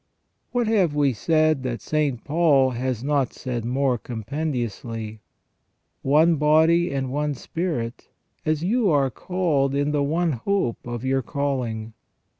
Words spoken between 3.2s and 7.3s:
said more compendiously:" One body and